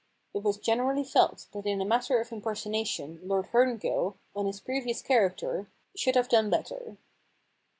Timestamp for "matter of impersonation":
1.85-3.19